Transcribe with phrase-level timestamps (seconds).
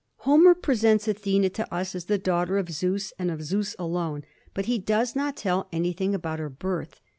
[0.21, 4.23] Homer presents Athena to us as the daughter of Zeus, and of Zeus alone,
[4.55, 6.99] but he does not tell anything about her birth.